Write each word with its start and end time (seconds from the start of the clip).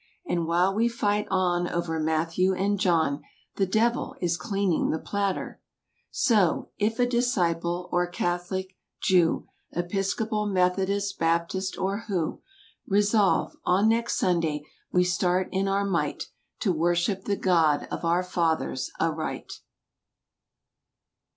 And 0.25 0.47
while 0.47 0.73
we 0.73 0.87
fight 0.89 1.27
on 1.29 1.67
over 1.69 1.99
"Matthew" 1.99 2.55
and 2.55 2.79
"John'; 2.79 3.21
The 3.57 3.67
devil 3.67 4.15
is 4.19 4.35
cleaning 4.35 4.89
the 4.89 4.97
platter. 4.97 5.61
So, 6.09 6.71
if 6.79 6.97
a 6.97 7.05
Disciple 7.05 7.87
or 7.91 8.07
Catholic, 8.07 8.73
Jew, 8.99 9.45
Episcopal, 9.73 10.47
Methodist, 10.47 11.19
Baptist 11.19 11.77
or 11.77 12.05
who— 12.07 12.41
Resolve—"On 12.87 13.87
next 13.87 14.15
Sunday 14.17 14.63
we 14.91 15.03
start 15.03 15.49
in 15.51 15.67
our 15.67 15.85
might 15.85 16.31
To 16.61 16.73
worship 16.73 17.25
the 17.25 17.37
God 17.37 17.87
of 17.91 18.03
our 18.03 18.23
fathers 18.23 18.89
aright." 18.99 19.59